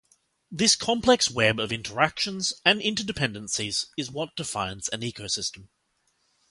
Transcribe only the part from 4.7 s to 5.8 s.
an ecosystem.